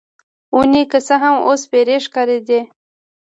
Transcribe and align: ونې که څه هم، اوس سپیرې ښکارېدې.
ونې 0.55 0.83
که 0.91 0.99
څه 1.07 1.15
هم، 1.21 1.35
اوس 1.47 1.59
سپیرې 1.65 1.97
ښکارېدې. 2.05 2.59